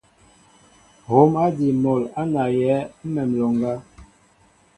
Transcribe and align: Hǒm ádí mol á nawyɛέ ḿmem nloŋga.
Hǒm 1.09 1.31
ádí 1.45 1.67
mol 1.83 2.03
á 2.19 2.23
nawyɛέ 2.33 2.77
ḿmem 3.01 3.29
nloŋga. 3.35 3.73